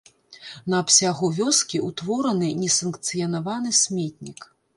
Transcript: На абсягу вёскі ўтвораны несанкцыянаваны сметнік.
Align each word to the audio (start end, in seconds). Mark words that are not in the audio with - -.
На 0.73 0.77
абсягу 0.83 1.29
вёскі 1.39 1.81
ўтвораны 1.89 2.49
несанкцыянаваны 2.63 3.69
сметнік. 3.83 4.43